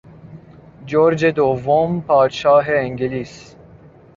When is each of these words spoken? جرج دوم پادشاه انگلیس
جرج 0.85 1.25
دوم 1.25 2.01
پادشاه 2.01 2.65
انگلیس 2.69 3.55